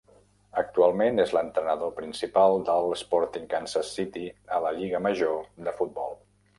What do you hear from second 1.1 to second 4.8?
és l'entrenador principal del Sporting Kansas City al la